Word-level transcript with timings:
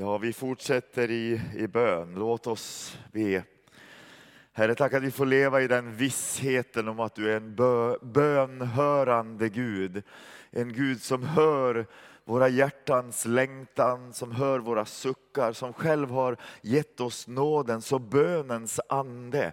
Ja, 0.00 0.18
vi 0.18 0.32
fortsätter 0.32 1.10
i, 1.10 1.40
i 1.56 1.66
bön. 1.66 2.14
Låt 2.14 2.46
oss 2.46 2.98
be. 3.12 3.42
Herre, 4.52 4.74
tack 4.74 4.92
att 4.92 5.02
vi 5.02 5.10
får 5.10 5.26
leva 5.26 5.62
i 5.62 5.68
den 5.68 5.96
vissheten 5.96 6.88
om 6.88 7.00
att 7.00 7.14
du 7.14 7.32
är 7.32 7.36
en 7.36 7.54
bö, 7.54 7.96
bönhörande 8.02 9.48
Gud. 9.48 10.02
En 10.50 10.72
Gud 10.72 11.02
som 11.02 11.22
hör 11.22 11.86
våra 12.24 12.48
hjärtans 12.48 13.24
längtan, 13.24 14.12
som 14.12 14.32
hör 14.32 14.58
våra 14.58 14.84
suckar, 14.84 15.52
som 15.52 15.72
själv 15.72 16.10
har 16.10 16.36
gett 16.62 17.00
oss 17.00 17.28
nådens 17.28 17.92
och 17.92 18.00
bönens 18.00 18.80
ande 18.88 19.52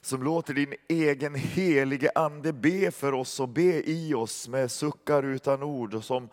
som 0.00 0.22
låter 0.22 0.54
din 0.54 0.74
egen 0.88 1.34
helige 1.34 2.10
ande 2.14 2.52
be 2.52 2.90
för 2.90 3.14
oss 3.14 3.40
och 3.40 3.48
be 3.48 3.90
i 3.90 4.14
oss 4.14 4.48
med 4.48 4.70
suckar 4.70 5.22
utan 5.22 5.62
ord 5.62 5.94
och 5.94 6.04
som 6.04 6.28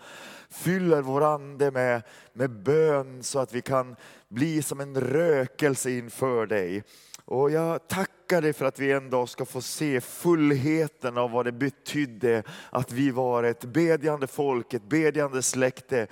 fyller 0.49 1.01
vår 1.01 1.23
ande 1.23 1.71
med, 1.71 2.01
med 2.33 2.49
bön 2.49 3.23
så 3.23 3.39
att 3.39 3.53
vi 3.53 3.61
kan 3.61 3.95
bli 4.27 4.61
som 4.61 4.79
en 4.79 5.01
rökelse 5.01 5.91
inför 5.91 6.45
dig. 6.45 6.83
Och 7.25 7.51
jag 7.51 7.87
tackar 7.87 8.41
dig 8.41 8.53
för 8.53 8.65
att 8.65 8.79
vi 8.79 8.91
en 8.91 9.09
dag 9.09 9.29
ska 9.29 9.45
få 9.45 9.61
se 9.61 10.01
fullheten 10.01 11.17
av 11.17 11.31
vad 11.31 11.45
det 11.45 11.51
betydde 11.51 12.43
att 12.69 12.91
vi 12.91 13.11
var 13.11 13.43
ett 13.43 13.65
bedjande 13.65 14.27
folk, 14.27 14.73
ett 14.73 14.89
bedjande 14.89 15.41
släkte, 15.43 16.07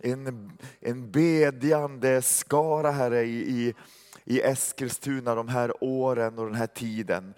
en, 0.00 0.52
en 0.80 1.10
bedjande 1.10 2.22
skara 2.22 2.90
Herre 2.90 3.22
i, 3.24 3.38
i 3.38 3.74
i 4.24 4.40
Eskilstuna 4.40 5.34
de 5.34 5.48
här 5.48 5.84
åren 5.84 6.38
och 6.38 6.46
den 6.46 6.54
här 6.54 6.66
tiden. 6.66 7.34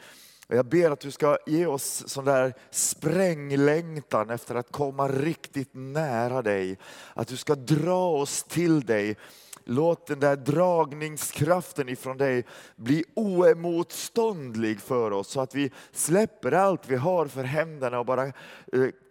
Jag 0.49 0.67
ber 0.67 0.91
att 0.91 1.01
du 1.01 1.11
ska 1.11 1.39
ge 1.47 1.67
oss 1.67 2.09
sån 2.09 2.25
där 2.25 2.55
spränglängtan 2.71 4.31
efter 4.31 4.55
att 4.55 4.73
komma 4.73 5.09
riktigt 5.09 5.71
nära 5.73 6.43
dig. 6.43 6.79
Att 7.15 7.29
du 7.29 7.37
ska 7.37 7.55
dra 7.55 8.11
oss 8.11 8.43
till 8.43 8.81
dig. 8.81 9.17
Låt 9.65 10.07
den 10.07 10.21
där 10.21 10.37
dragningskraften 10.37 11.89
ifrån 11.89 12.17
dig 12.17 12.45
bli 12.77 13.05
oemotståndlig 13.15 14.81
för 14.81 15.11
oss 15.11 15.29
så 15.29 15.41
att 15.41 15.55
vi 15.55 15.71
släpper 15.93 16.53
allt 16.53 16.89
vi 16.89 16.97
har 16.97 17.27
för 17.27 17.45
händerna 17.45 17.99
och 17.99 18.07
bara 18.07 18.27
eh, 18.27 18.33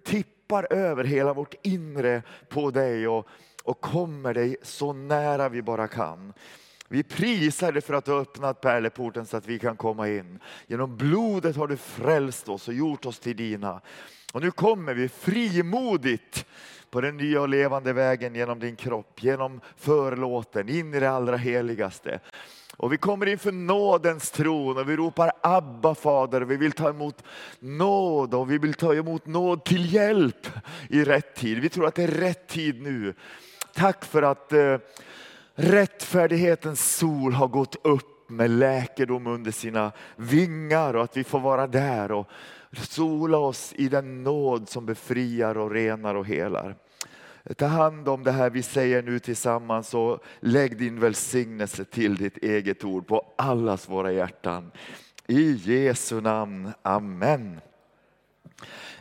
tippar 0.05 0.73
över 0.73 1.03
hela 1.03 1.33
vårt 1.33 1.55
inre 1.61 2.23
på 2.49 2.72
dig 2.72 3.08
och, 3.08 3.27
och 3.64 3.81
kommer 3.81 4.33
dig 4.33 4.58
så 4.61 4.94
nära 4.94 5.49
vi 5.49 5.61
bara 5.61 5.88
kan. 5.88 6.33
Vi 6.88 7.03
prisar 7.03 7.72
dig 7.72 7.81
för 7.81 7.94
att 7.94 8.05
du 8.05 8.11
har 8.11 8.22
öppnat 8.22 8.61
pärleporten 8.61 9.25
så 9.25 9.38
att 9.38 9.47
vi 9.47 9.59
kan 9.59 9.78
komma 9.78 10.09
in. 10.09 10.39
Genom 10.67 10.97
blodet 10.97 11.55
har 11.55 11.67
du 11.67 11.77
frälst 11.77 12.50
oss 12.50 12.67
och 12.67 12.73
gjort 12.73 13.05
oss 13.05 13.19
till 13.19 13.36
dina. 13.36 13.81
Och 14.33 14.42
nu 14.42 14.52
kommer 14.52 14.94
vi 14.94 15.09
frimodigt 15.09 16.45
på 16.89 17.02
den 17.02 17.17
nya 17.17 17.42
och 17.42 17.50
levande 17.50 17.94
vägen 17.94 18.36
genom 18.36 18.59
din 18.59 18.75
kropp, 18.75 19.23
genom 19.23 19.61
förlåten, 19.77 20.69
in 20.69 20.94
i 20.94 21.00
det 21.00 21.09
allra 21.09 21.38
heligaste. 21.38 22.19
Och 22.77 22.94
vi 22.94 22.97
kommer 22.97 23.25
inför 23.25 23.52
nådens 23.52 24.31
tron 24.31 24.77
och 24.77 24.89
vi 24.89 24.95
ropar 24.95 25.31
Abba 25.42 25.95
Fader. 25.95 26.42
Vi 26.42 26.58
vill 26.58 26.72
ta 26.72 26.89
emot 26.89 27.23
nåd 27.59 28.33
och 28.33 28.52
vi 28.52 28.58
vill 28.58 28.73
ta 28.73 28.94
emot 28.94 29.25
nåd 29.25 29.64
till 29.64 29.94
hjälp 29.94 30.47
i 30.89 31.03
rätt 31.03 31.36
tid. 31.36 31.59
Vi 31.59 31.70
tror 31.70 31.88
att 31.88 31.95
det 31.95 32.03
är 32.03 32.08
rätt 32.08 32.47
tid 32.47 32.81
nu. 32.81 33.14
Tack 33.73 34.05
för 34.05 34.22
att 34.22 34.53
eh, 34.53 34.77
rättfärdighetens 35.56 36.95
sol 36.98 37.34
har 37.34 37.48
gått 37.48 37.75
upp 37.86 38.30
med 38.30 38.50
läkedom 38.50 39.28
under 39.28 39.52
sina 39.52 39.92
vingar 40.16 40.94
och 40.94 41.03
att 41.03 41.17
vi 41.17 41.23
får 41.23 41.39
vara 41.39 41.67
där 41.67 42.11
och 42.11 42.28
sola 42.72 43.38
oss 43.38 43.73
i 43.76 43.89
den 43.89 44.23
nåd 44.23 44.70
som 44.70 44.86
befriar 44.86 45.58
och 45.58 45.72
renar 45.72 46.16
och 46.16 46.28
helar. 46.28 46.76
Ta 47.58 47.66
hand 47.66 48.08
om 48.08 48.23
det 48.23 48.31
här 48.31 48.50
vi 48.50 48.64
säger 48.64 49.02
nu 49.02 49.20
tillsammans 49.20 49.94
och 49.94 50.23
lägg 50.39 50.78
din 50.78 51.00
välsignelse 51.00 51.86
till 51.86 52.16
ditt 52.16 52.38
eget 52.38 52.83
ord 52.83 53.08
på 53.08 53.33
allas 53.38 53.89
våra 53.89 54.11
hjärtan. 54.11 54.72
I 55.28 55.52
Jesu 55.52 56.22
namn, 56.22 56.72
Amen. 56.81 57.59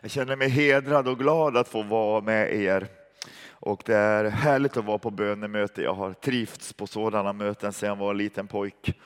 Jag 0.00 0.10
känner 0.10 0.36
mig 0.36 0.48
hedrad 0.48 1.08
och 1.08 1.18
glad 1.18 1.56
att 1.56 1.68
få 1.68 1.82
vara 1.82 2.20
med 2.20 2.54
er. 2.54 2.88
Och 3.64 3.82
det 3.86 3.94
är 3.94 4.24
härligt 4.24 4.76
att 4.76 4.84
vara 4.84 4.98
på 4.98 5.10
bönemöte. 5.10 5.82
Jag 5.82 5.94
har 5.94 6.12
trivts 6.12 6.72
på 6.72 6.86
sådana 6.86 7.32
möten 7.32 7.72
sedan 7.72 7.88
jag 7.88 7.96
var 7.96 8.10
en 8.10 8.18
liten 8.18 8.46
pojk. 8.46 9.00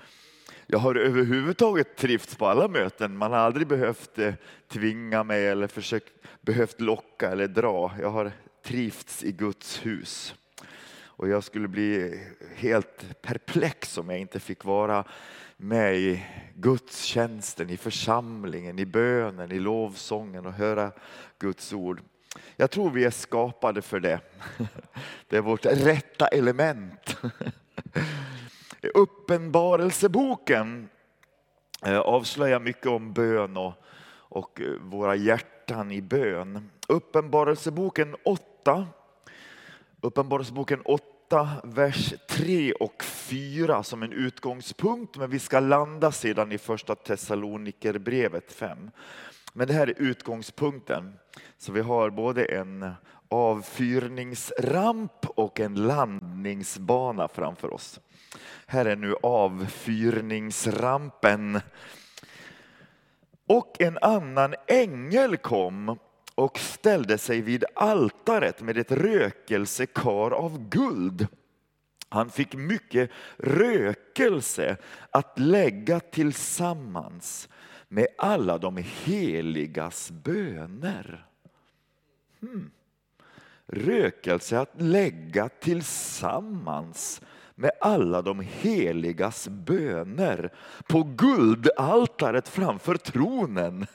Jag 0.66 0.78
har 0.78 0.94
överhuvudtaget 0.94 1.96
trivts 1.96 2.36
på 2.36 2.46
alla 2.46 2.68
möten. 2.68 3.16
Man 3.16 3.32
har 3.32 3.38
aldrig 3.38 3.66
behövt 3.66 4.18
eh, 4.18 4.34
tvinga 4.68 5.24
mig 5.24 5.48
eller 5.48 5.66
försökt, 5.66 6.12
behövt 6.41 6.80
locka 6.80 7.30
eller 7.30 7.48
dra. 7.48 7.92
Jag 8.00 8.10
har 8.10 8.32
trivts 8.64 9.24
i 9.24 9.32
Guds 9.32 9.86
hus. 9.86 10.34
Och 11.02 11.28
jag 11.28 11.44
skulle 11.44 11.68
bli 11.68 12.20
helt 12.56 13.22
perplex 13.22 13.98
om 13.98 14.10
jag 14.10 14.18
inte 14.18 14.41
fick 14.41 14.64
vara 14.64 15.04
med 15.56 15.97
i 15.97 16.24
gudstjänsten, 16.54 17.70
i 17.70 17.76
församlingen, 17.76 18.78
i 18.78 18.86
bönen, 18.86 19.52
i 19.52 19.58
lovsången 19.58 20.47
och 20.47 20.52
höra 20.52 20.92
Guds 21.38 21.72
ord. 21.72 22.00
Jag 22.56 22.71
tror 22.71 22.91
vi 22.91 23.04
är 23.04 23.10
skapade 23.10 23.82
för 23.82 24.00
det. 24.00 24.21
Det 25.28 25.37
är 25.37 25.41
vårt 25.41 25.66
rätta 25.66 26.26
element. 26.26 27.16
Uppenbarelseboken 28.94 30.88
eh, 31.84 31.98
avslöjar 31.98 32.60
mycket 32.60 32.87
om 32.87 33.12
bön 33.12 33.56
och, 33.56 33.72
och 34.09 34.60
eh, 34.60 34.66
våra 34.66 35.15
hjärtan 35.15 35.93
i 35.93 36.03
bön. 36.03 36.71
Uppenbarelseboken 36.88 38.16
8, 38.25 38.87
Uppenbarelseboken 40.00 40.81
8, 40.84 41.48
vers 41.65 42.15
3 42.28 42.72
och 42.72 43.04
4 43.04 43.82
som 43.82 44.03
en 44.03 44.12
utgångspunkt, 44.12 45.16
men 45.16 45.31
vi 45.31 45.38
ska 45.38 45.60
landa 45.60 46.12
sedan 46.12 46.53
i 46.53 46.59
första 46.59 46.94
Thessalonikerbrevet 46.94 48.53
5. 48.53 48.91
Men 49.58 49.69
det 49.69 49.74
här 49.74 49.86
är 49.86 49.94
utgångspunkten. 49.96 51.19
Så 51.56 51.72
vi 51.72 51.80
har 51.80 52.10
både 52.10 52.44
en 52.44 52.92
avfyrningsramp 53.28 55.26
och 55.26 55.60
en 55.60 55.74
landningsbana 55.74 57.28
framför 57.28 57.74
oss. 57.74 58.00
Här 58.66 58.84
är 58.84 58.97
nu 58.97 59.14
avfyrningsrampen. 59.22 61.60
Och 63.47 63.80
en 63.80 63.98
annan 63.98 64.54
ängel 64.66 65.36
kom 65.36 65.98
och 66.34 66.58
ställde 66.58 67.18
sig 67.18 67.41
vid 67.41 67.64
altaret 67.74 68.62
med 68.62 68.78
ett 68.78 68.92
rökelsekar 68.92 70.30
av 70.30 70.68
guld. 70.68 71.26
Han 72.08 72.30
fick 72.30 72.54
mycket 72.54 73.10
rökelse 73.38 74.76
att 75.10 75.38
lägga 75.38 76.00
tillsammans 76.00 77.48
med 77.88 78.06
alla 78.19 78.59
de 78.59 78.84
heligas 79.04 80.10
böner. 80.10 81.26
Hmm. 82.41 82.71
Rökelse 83.66 84.59
att 84.59 84.81
lägga 84.81 85.49
tillsammans 85.49 87.21
med 87.54 87.71
alla 87.81 88.22
de 88.22 88.41
heligas 88.41 89.48
böner 89.48 90.53
på 90.87 91.03
guldaltaret 91.03 92.48
framför 92.48 92.94
tronen. 92.94 93.87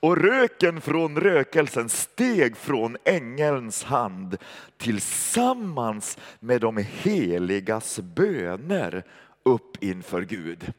Och 0.00 0.16
röken 0.16 0.80
från 0.80 1.20
rökelsen 1.20 1.88
steg 1.88 2.56
från 2.56 2.96
ängelns 3.04 3.84
hand 3.84 4.36
tillsammans 4.76 6.18
med 6.40 6.60
de 6.60 6.76
heligas 6.76 8.00
böner 8.00 9.04
upp 9.42 9.82
inför 9.82 10.22
Gud. 10.22 10.72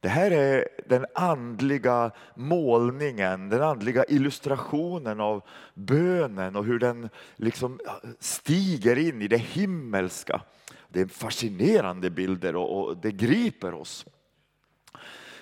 Det 0.00 0.08
här 0.08 0.30
är 0.30 0.68
den 0.86 1.06
andliga 1.14 2.10
målningen, 2.34 3.48
den 3.48 3.62
andliga 3.62 4.04
illustrationen 4.08 5.20
av 5.20 5.42
bönen 5.74 6.56
och 6.56 6.64
hur 6.64 6.78
den 6.78 7.08
liksom 7.36 7.80
stiger 8.18 8.98
in 8.98 9.22
i 9.22 9.28
det 9.28 9.36
himmelska. 9.36 10.42
Det 10.88 11.00
är 11.00 11.06
fascinerande 11.06 12.10
bilder 12.10 12.56
och 12.56 12.96
det 12.96 13.12
griper 13.12 13.74
oss. 13.74 14.06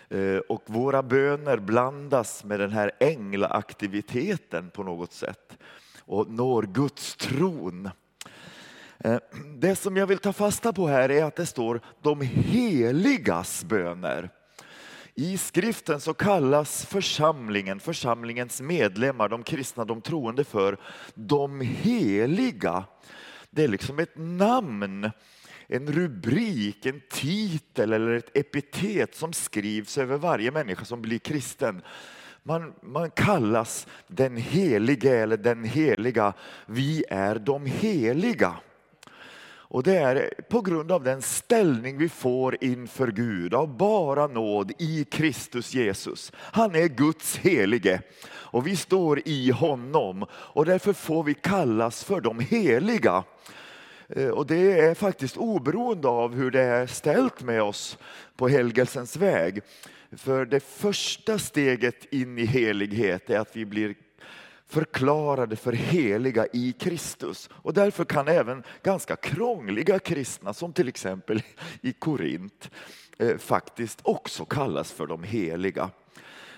Eh, 0.08 0.38
och 0.38 0.62
våra 0.66 1.02
böner 1.02 1.58
blandas 1.58 2.44
med 2.44 2.60
den 2.60 2.70
här 2.70 2.92
änglaaktiviteten 3.00 4.70
på 4.70 4.82
något 4.82 5.12
sätt 5.12 5.58
och 6.00 6.30
når 6.30 6.62
Guds 6.62 7.16
tron. 7.16 7.90
Eh, 8.98 9.18
det 9.56 9.76
som 9.76 9.96
jag 9.96 10.06
vill 10.06 10.18
ta 10.18 10.32
fasta 10.32 10.72
på 10.72 10.86
här 10.86 11.10
är 11.10 11.24
att 11.24 11.36
det 11.36 11.46
står 11.46 11.80
de 12.02 12.20
heligas 12.20 13.64
böner. 13.64 14.30
I 15.20 15.38
skriften 15.38 16.00
så 16.00 16.14
kallas 16.14 16.86
församlingen, 16.86 17.80
församlingens 17.80 18.60
medlemmar, 18.60 19.28
de 19.28 19.42
kristna, 19.42 19.84
de 19.84 20.00
troende 20.00 20.44
för 20.44 20.76
de 21.14 21.60
heliga. 21.60 22.84
Det 23.50 23.64
är 23.64 23.68
liksom 23.68 23.98
ett 23.98 24.16
namn, 24.16 25.10
en 25.66 25.92
rubrik, 25.92 26.86
en 26.86 27.00
titel 27.10 27.92
eller 27.92 28.12
ett 28.12 28.36
epitet 28.36 29.14
som 29.14 29.32
skrivs 29.32 29.98
över 29.98 30.16
varje 30.16 30.50
människa 30.50 30.84
som 30.84 31.02
blir 31.02 31.18
kristen. 31.18 31.82
Man, 32.42 32.74
man 32.82 33.10
kallas 33.10 33.86
den 34.06 34.36
helige 34.36 35.18
eller 35.18 35.36
den 35.36 35.64
heliga. 35.64 36.32
Vi 36.66 37.04
är 37.10 37.38
de 37.38 37.66
heliga. 37.66 38.56
Och 39.70 39.82
det 39.82 39.96
är 39.96 40.30
på 40.48 40.60
grund 40.60 40.92
av 40.92 41.04
den 41.04 41.22
ställning 41.22 41.98
vi 41.98 42.08
får 42.08 42.64
inför 42.64 43.08
Gud 43.08 43.54
av 43.54 43.76
bara 43.76 44.26
nåd 44.26 44.72
i 44.78 45.04
Kristus 45.04 45.74
Jesus. 45.74 46.32
Han 46.36 46.74
är 46.74 46.88
Guds 46.88 47.36
helige 47.36 48.02
och 48.28 48.66
vi 48.66 48.76
står 48.76 49.22
i 49.24 49.50
honom 49.50 50.26
och 50.32 50.64
därför 50.64 50.92
får 50.92 51.22
vi 51.22 51.34
kallas 51.34 52.04
för 52.04 52.20
de 52.20 52.40
heliga. 52.40 53.24
Eh, 54.08 54.28
och 54.28 54.46
det 54.46 54.80
är 54.80 54.94
faktiskt 54.94 55.36
oberoende 55.36 56.08
av 56.08 56.34
hur 56.34 56.50
det 56.50 56.62
är 56.62 56.86
ställt 56.86 57.42
med 57.42 57.62
oss 57.62 57.98
på 58.36 58.48
helgelsens 58.48 59.16
väg. 59.16 59.60
För 60.12 60.46
det 60.46 60.60
första 60.60 61.38
steget 61.38 62.12
in 62.12 62.38
i 62.38 62.44
helighet 62.44 63.30
är 63.30 63.38
att 63.38 63.56
vi 63.56 63.66
blir 63.66 63.94
förklarade 64.68 65.56
för 65.56 65.72
heliga 65.72 66.46
i 66.52 66.72
Kristus. 66.72 67.50
Och 67.52 67.74
därför 67.74 68.04
kan 68.04 68.28
även 68.28 68.62
ganska 68.82 69.16
krångliga 69.16 69.98
kristna, 69.98 70.54
som 70.54 70.72
till 70.72 70.88
exempel 70.88 71.42
i 71.80 71.92
Korint, 71.92 72.70
eh, 73.18 73.36
faktiskt 73.36 74.00
också 74.02 74.44
kallas 74.44 74.92
för 74.92 75.06
de 75.06 75.22
heliga. 75.22 75.90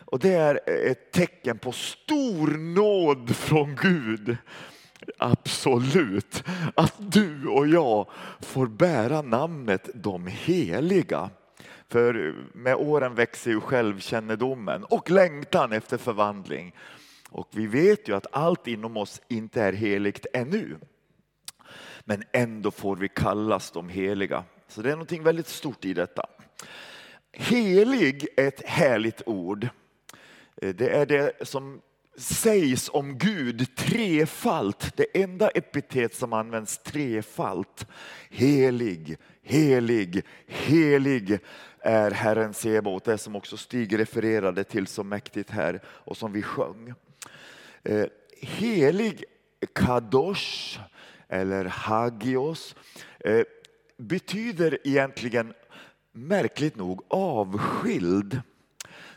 Och 0.05 0.19
det 0.19 0.33
är 0.33 0.61
eh, 0.67 0.91
ett 0.91 1.13
tecken 1.13 1.59
på 1.59 1.73
stor 1.73 2.49
nåd 2.49 3.37
från 3.37 3.77
Gud. 3.77 4.37
Absolut, 5.19 6.45
att 6.75 6.95
du 6.99 7.47
och 7.47 7.69
jag 7.69 8.07
får 8.41 8.67
bära 8.67 9.23
namnet 9.23 9.91
de 9.95 10.27
heliga. 10.27 11.31
För 11.89 12.35
med 12.55 12.75
åren 12.75 13.15
växer 13.15 13.51
ju 13.51 13.61
självkännedomen 13.61 14.85
och 14.85 15.11
längtan 15.11 15.73
efter 15.73 15.99
förvandling. 15.99 16.75
Och 17.31 17.49
vi 17.51 17.67
vet 17.67 18.09
ju 18.09 18.17
att 18.17 18.27
allt 18.33 18.67
inom 18.67 18.97
oss 18.97 19.21
inte 19.29 19.63
är 19.63 19.73
heligt 19.73 20.27
ännu. 20.33 20.79
Men 22.05 22.23
ändå 22.33 22.71
får 22.71 22.97
vi 22.97 23.09
kallas 23.09 23.71
de 23.71 23.89
heliga. 23.89 24.45
Så 24.69 24.83
det 24.83 24.89
är 24.89 24.93
någonting 24.93 25.23
väldigt 25.23 25.49
stort 25.49 25.85
i 25.85 25.95
detta. 25.95 26.27
Helig 27.33 28.29
är 28.37 28.49
ett 28.49 28.67
härligt 28.67 29.23
ord. 29.27 29.69
Eh, 30.57 30.75
det 30.75 30.89
är 30.89 31.07
det 31.07 31.49
som 31.49 31.81
sägs 32.17 32.91
om 32.93 33.19
Gud 33.19 33.77
trefalt. 33.77 34.97
Det 34.97 35.23
enda 35.23 35.49
epitet 35.49 36.15
som 36.15 36.33
används 36.33 36.79
trefalt. 36.79 37.87
Helig, 38.31 39.17
helig, 39.43 40.25
helig 40.47 41.39
är 41.79 42.11
Herren 42.11 42.55
Sebaot. 42.55 43.05
Det 43.05 43.19
som 43.19 43.37
också 43.37 43.57
Stig 43.57 43.99
refererade 43.99 44.65
till 44.65 44.87
så 44.87 45.05
mäktigt 45.05 45.51
här 45.51 45.81
och 45.87 46.17
som 46.17 46.33
vi 46.33 46.43
sjöng. 46.43 46.95
Eh, 47.85 48.07
helig 48.43 49.25
kadosh 49.75 50.81
eller 51.29 51.65
hagios 51.65 52.75
eh, 53.21 53.43
betyder 53.97 54.79
egentligen 54.85 55.55
märkligt 56.13 56.77
nog 56.77 57.05
avskild. 57.09 58.41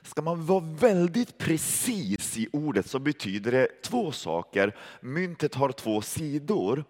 Ska 0.01 0.21
man 0.21 0.45
vara 0.45 0.65
väldigt 0.79 1.37
precis 1.37 2.37
i 2.37 2.47
ordet 2.53 2.87
så 2.87 2.99
betyder 2.99 3.51
det 3.51 3.81
två 3.83 4.11
saker. 4.11 4.75
Myntet 5.01 5.55
har 5.55 5.71
två 5.71 6.01
sidor. 6.01 6.85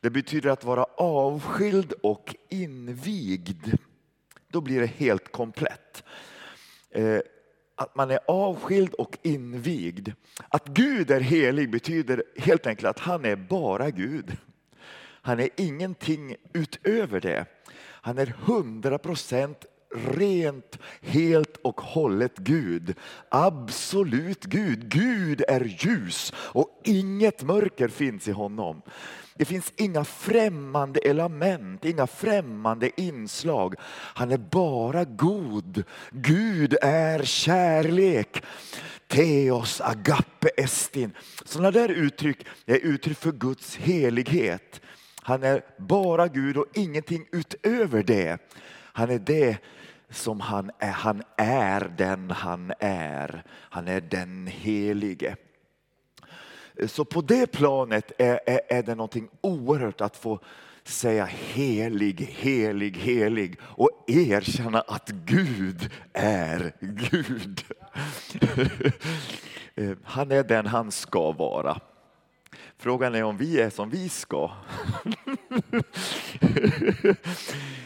Det 0.00 0.10
betyder 0.10 0.50
att 0.50 0.64
vara 0.64 0.84
avskild 0.96 1.92
och 1.92 2.34
invigd. 2.48 3.74
Då 4.48 4.60
blir 4.60 4.80
det 4.80 4.86
helt 4.86 5.32
komplett. 5.32 6.04
Eh, 6.90 7.20
att 7.78 7.94
man 7.96 8.10
är 8.10 8.18
avskild 8.28 8.94
och 8.94 9.18
invigd. 9.22 10.08
Att 10.48 10.66
Gud 10.68 11.10
är 11.10 11.20
helig 11.20 11.70
betyder 11.70 12.22
helt 12.36 12.66
enkelt 12.66 12.88
att 12.88 12.98
han 12.98 13.24
är 13.24 13.36
bara 13.36 13.90
Gud. 13.90 14.36
Han 15.00 15.40
är 15.40 15.48
ingenting 15.56 16.36
utöver 16.52 17.20
det. 17.20 17.46
Han 17.80 18.18
är 18.18 18.26
hundra 18.26 18.98
procent 18.98 19.66
rent, 19.94 20.78
helt 21.00 21.56
och 21.56 21.80
hållet 21.80 22.36
Gud. 22.36 22.94
Absolut 23.28 24.44
Gud. 24.44 24.88
Gud 24.88 25.42
är 25.48 25.64
ljus 25.64 26.32
och 26.36 26.80
inget 26.84 27.42
mörker 27.42 27.88
finns 27.88 28.28
i 28.28 28.32
honom. 28.32 28.82
Det 29.34 29.44
finns 29.44 29.72
inga 29.76 30.04
främmande 30.04 31.00
element, 31.00 31.84
inga 31.84 32.06
främmande 32.06 33.00
inslag. 33.00 33.74
Han 33.90 34.30
är 34.30 34.38
bara 34.38 35.04
god. 35.04 35.84
Gud 36.10 36.76
är 36.82 37.22
kärlek. 37.22 38.42
Theos 39.08 39.80
agape 39.80 40.48
estin. 40.56 41.12
Sådana 41.44 41.70
där 41.70 41.88
uttryck 41.88 42.46
är 42.66 42.76
uttryck 42.76 43.18
för 43.18 43.32
Guds 43.32 43.76
helighet. 43.76 44.80
Han 45.22 45.42
är 45.42 45.62
bara 45.78 46.28
Gud 46.28 46.56
och 46.56 46.66
ingenting 46.74 47.26
utöver 47.32 48.02
det. 48.02 48.38
Han 48.92 49.10
är 49.10 49.18
det 49.18 49.58
som 50.10 50.40
han 50.40 50.70
är. 50.78 50.90
Han 50.90 51.22
är 51.36 51.92
den 51.96 52.30
han 52.30 52.72
är. 52.78 53.44
Han 53.50 53.88
är 53.88 54.00
den 54.00 54.46
helige. 54.46 55.36
Så 56.86 57.04
på 57.04 57.20
det 57.20 57.52
planet 57.52 58.12
är, 58.18 58.40
är, 58.46 58.60
är 58.68 58.82
det 58.82 58.94
någonting 58.94 59.28
oerhört 59.40 60.00
att 60.00 60.16
få 60.16 60.40
säga 60.84 61.24
helig, 61.24 62.20
helig, 62.20 62.96
helig 62.96 63.58
och 63.62 63.90
erkänna 64.06 64.80
att 64.80 65.08
Gud 65.08 65.90
är 66.12 66.72
Gud. 66.80 67.64
Eh, 69.74 69.96
han 70.04 70.32
är 70.32 70.42
den 70.42 70.66
han 70.66 70.90
ska 70.90 71.32
vara. 71.32 71.80
Frågan 72.76 73.14
är 73.14 73.24
om 73.24 73.36
vi 73.36 73.60
är 73.60 73.70
som 73.70 73.90
vi 73.90 74.08
ska. 74.08 74.50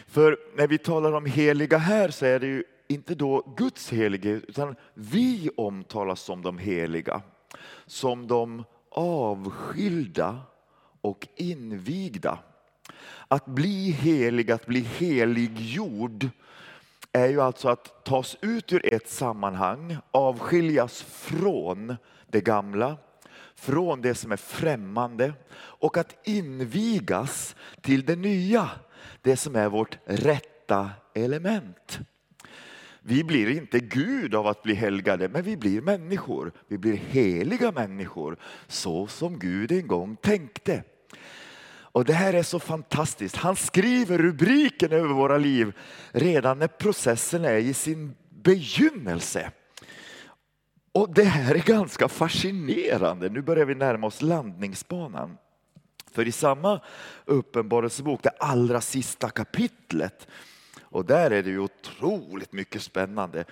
För 0.07 0.39
när 0.57 0.67
vi 0.67 0.79
talar 0.79 1.13
om 1.13 1.27
heliga 1.27 1.79
här 1.79 2.09
så 2.09 2.27
är 2.27 2.41
det 2.41 2.47
ju 2.47 2.65
inte 2.89 3.15
då 3.15 3.55
Guds 3.57 3.91
helighet, 3.91 4.45
utan 4.49 4.77
vi 4.95 5.51
omtalas 5.57 6.21
som 6.21 6.43
de 6.43 6.59
heliga. 6.59 7.23
Som 7.87 8.27
de 8.27 8.65
avskilda 8.91 10.41
och 11.01 11.29
invigda. 11.37 12.39
Att 13.29 13.47
bli 13.47 13.91
helig, 13.91 14.51
att 14.51 14.67
bli 14.67 14.81
heliggjord 14.81 16.29
är 17.13 17.29
ju 17.29 17.41
alltså 17.41 17.69
att 17.69 18.05
tas 18.05 18.37
ut 18.41 18.73
ur 18.73 18.95
ett 18.95 19.09
sammanhang, 19.09 19.97
avskiljas 20.11 21.03
från 21.03 21.97
det 22.27 22.41
gamla, 22.41 22.97
från 23.63 24.03
det 24.03 24.15
som 24.15 24.33
är 24.33 24.37
främmande 24.37 25.33
och 25.55 25.97
att 25.97 26.29
invigas 26.29 27.57
till 27.81 28.05
det 28.05 28.17
nya, 28.17 28.71
det 29.21 29.37
som 29.37 29.57
är 29.57 29.69
vårt 29.69 29.99
rätta 30.05 30.91
element. 31.15 32.01
Vi 33.01 33.25
blir 33.25 33.51
inte 33.51 33.81
Gud 33.81 34.35
av 34.35 34.47
att 34.47 34.63
bli 34.63 34.75
helgade, 34.75 35.29
men 35.29 35.43
vi 35.43 35.57
blir 35.57 35.81
människor. 35.81 36.53
Vi 36.69 36.79
blir 36.79 36.97
heliga 36.97 37.73
människor, 37.73 38.37
så 38.67 39.07
som 39.07 39.39
Gud 39.39 39.73
en 39.73 39.87
gång 39.87 40.17
tänkte. 40.17 40.83
Och 41.95 42.05
Det 42.05 42.13
här 42.13 42.35
är 42.35 42.43
så 42.43 42.59
fantastiskt. 42.59 43.37
Han 43.37 43.57
skriver 43.57 44.19
rubriken 44.19 44.93
över 44.93 45.15
våra 45.15 45.39
liv 45.39 45.73
redan 46.13 46.59
när 46.59 46.69
processen 46.69 47.45
är 47.45 47.57
i 47.57 47.75
sin 47.75 48.15
begynnelse. 48.43 49.51
Och 50.93 51.15
Det 51.15 51.25
här 51.25 51.55
är 51.55 51.63
ganska 51.63 52.09
fascinerande. 52.09 53.29
Nu 53.29 53.43
börjar 53.43 53.65
vi 53.65 53.75
närma 53.75 54.07
oss 54.07 54.23
landningsbanan. 54.23 55.39
För 56.13 56.29
i 56.29 56.33
samma 56.33 56.81
uppenbarelsebok, 57.25 58.23
det 58.23 58.31
allra 58.39 58.81
sista 58.81 59.31
kapitlet, 59.31 60.29
och 60.81 61.05
där 61.05 61.31
är 61.31 61.43
det 61.43 61.51
ju 61.51 61.59
otroligt 61.59 62.53
mycket 62.53 62.83
spännande. 62.83 63.45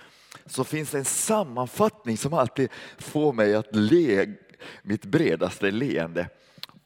Så 0.45 0.63
finns 0.63 0.91
det 0.91 0.97
en 0.97 1.05
sammanfattning 1.05 2.17
som 2.17 2.33
alltid 2.33 2.69
får 2.97 3.33
mig 3.33 3.55
att 3.55 3.75
le 3.75 4.33
mitt 4.81 5.05
bredaste 5.05 5.71
leende. 5.71 6.27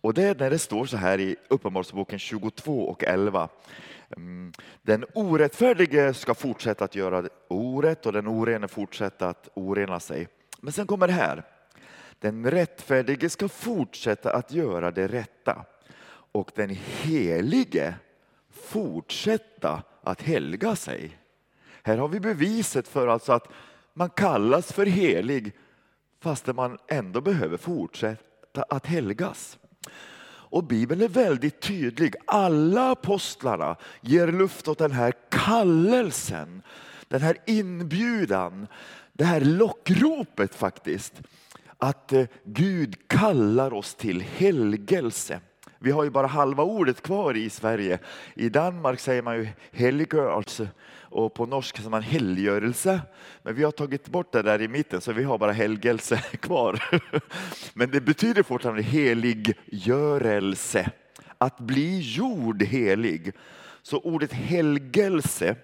Och 0.01 0.13
det 0.13 0.23
är 0.23 0.35
när 0.35 0.49
det 0.49 0.59
står 0.59 0.85
så 0.85 0.97
här 0.97 1.19
i 1.19 1.35
Uppenbarelseboken 1.47 2.19
22 2.19 2.89
och 2.89 3.03
11. 3.03 3.49
Mm, 4.17 4.53
den 4.81 5.05
orättfärdige 5.13 6.13
ska 6.13 6.33
fortsätta 6.33 6.85
att 6.85 6.95
göra 6.95 7.29
orätt 7.47 8.05
och 8.05 8.13
den 8.13 8.27
orene 8.27 8.67
fortsätta 8.67 9.29
att 9.29 9.49
orena 9.53 9.99
sig. 9.99 10.27
Men 10.61 10.73
sen 10.73 10.87
kommer 10.87 11.07
det 11.07 11.13
här. 11.13 11.43
Den 12.19 12.51
rättfärdige 12.51 13.29
ska 13.29 13.47
fortsätta 13.47 14.33
att 14.33 14.51
göra 14.51 14.91
det 14.91 15.07
rätta 15.07 15.65
och 16.31 16.51
den 16.55 16.69
helige 16.69 17.95
fortsätta 18.49 19.83
att 20.03 20.21
helga 20.21 20.75
sig. 20.75 21.17
Här 21.83 21.97
har 21.97 22.07
vi 22.07 22.19
beviset 22.19 22.87
för 22.87 23.07
alltså 23.07 23.33
att 23.33 23.47
man 23.93 24.09
kallas 24.09 24.73
för 24.73 24.85
helig 24.85 25.55
fast 26.19 26.47
man 26.47 26.77
ändå 26.87 27.21
behöver 27.21 27.57
fortsätta 27.57 28.63
att 28.69 28.85
helgas. 28.85 29.59
Och 30.47 30.63
Bibeln 30.63 31.01
är 31.01 31.07
väldigt 31.07 31.61
tydlig. 31.61 32.15
Alla 32.27 32.91
apostlarna 32.91 33.75
ger 34.01 34.27
luft 34.27 34.67
åt 34.67 34.77
den 34.77 34.91
här 34.91 35.13
kallelsen, 35.29 36.61
den 37.07 37.21
här 37.21 37.37
inbjudan, 37.45 38.67
det 39.17 39.25
här 39.25 39.41
lockropet 39.41 40.55
faktiskt. 40.55 41.21
Att 41.77 42.13
eh, 42.13 42.25
Gud 42.43 43.07
kallar 43.07 43.73
oss 43.73 43.95
till 43.95 44.21
helgelse. 44.21 45.39
Vi 45.79 45.91
har 45.91 46.03
ju 46.03 46.09
bara 46.09 46.27
halva 46.27 46.63
ordet 46.63 47.01
kvar 47.01 47.37
i 47.37 47.49
Sverige. 47.49 47.99
I 48.33 48.49
Danmark 48.49 48.99
säger 48.99 49.21
man 49.21 49.35
ju 49.35 49.47
helgörelse 49.71 50.67
och 50.99 51.33
på 51.33 51.45
norska 51.45 51.77
säger 51.77 51.89
man 51.89 52.01
helgörelse. 52.01 53.01
Men 53.43 53.55
vi 53.55 53.63
har 53.63 53.71
tagit 53.71 54.09
bort 54.09 54.31
det 54.31 54.41
där 54.41 54.61
i 54.61 54.67
mitten 54.67 55.01
så 55.01 55.11
vi 55.11 55.23
har 55.23 55.37
bara 55.37 55.51
helgelse 55.51 56.17
kvar. 56.39 56.83
Men 57.73 57.91
det 57.91 58.01
betyder 58.01 58.43
fortfarande 58.43 58.81
heliggörelse. 58.81 60.91
Att 61.37 61.57
bli 61.57 61.99
gjord 61.99 62.63
helig. 62.63 63.33
Så 63.81 63.99
ordet 63.99 64.33
helgelse 64.33 65.55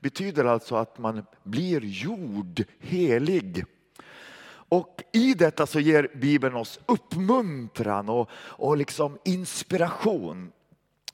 betyder 0.00 0.44
alltså 0.44 0.76
att 0.76 0.98
man 0.98 1.26
blir 1.42 1.80
gjord 1.84 2.64
helig. 2.80 3.64
Och 4.70 5.02
i 5.12 5.34
detta 5.34 5.66
så 5.66 5.80
ger 5.80 6.08
Bibeln 6.14 6.54
oss 6.54 6.80
uppmuntran 6.86 8.08
och, 8.08 8.30
och 8.34 8.76
liksom 8.76 9.18
inspiration. 9.24 10.52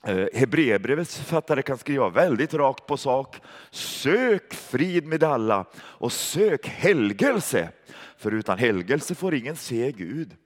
Eh, 0.07 0.26
Hebreerbrevets 0.35 1.17
författare 1.17 1.62
kan 1.62 1.79
skriva 1.79 2.09
väldigt 2.09 2.55
rakt 2.55 2.87
på 2.87 2.97
sak. 2.97 3.41
Sök 3.71 4.55
frid 4.55 5.07
med 5.07 5.25
alla 5.25 5.64
och 5.75 6.12
sök 6.12 6.67
helgelse. 6.67 7.69
För 8.17 8.33
utan 8.33 8.59
helgelse 8.59 9.14
får 9.14 9.35
ingen 9.35 9.57
se 9.57 9.93
Gud. 9.93 10.37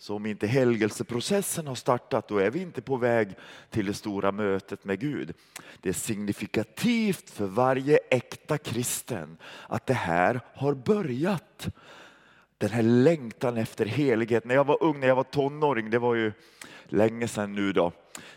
Så 0.00 0.16
om 0.16 0.26
inte 0.26 0.46
helgelseprocessen 0.46 1.66
har 1.66 1.74
startat 1.74 2.28
då 2.28 2.38
är 2.38 2.50
vi 2.50 2.62
inte 2.62 2.82
på 2.82 2.96
väg 2.96 3.28
till 3.70 3.86
det 3.86 3.94
stora 3.94 4.32
mötet 4.32 4.84
med 4.84 5.00
Gud. 5.00 5.32
Det 5.80 5.88
är 5.88 5.92
signifikativt 5.92 7.30
för 7.30 7.46
varje 7.46 7.98
äkta 8.10 8.58
kristen 8.58 9.36
att 9.68 9.86
det 9.86 9.94
här 9.94 10.40
har 10.54 10.74
börjat. 10.74 11.68
Den 12.58 12.70
här 12.70 12.82
längtan 12.82 13.56
efter 13.56 13.86
helighet. 13.86 14.44
När 14.44 14.54
jag 14.54 14.66
var 14.66 14.82
ung, 14.82 15.00
när 15.00 15.08
jag 15.08 15.16
var 15.16 15.24
tonåring, 15.24 15.90
det 15.90 15.98
var 15.98 16.14
ju 16.14 16.32
länge 16.84 17.28
sedan 17.28 17.54
nu 17.54 17.72
då. 17.72 17.92